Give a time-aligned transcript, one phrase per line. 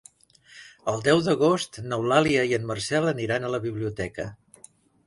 [0.93, 4.33] El deu d'agost n'Eulàlia i en Marcel aniran a la biblioteca.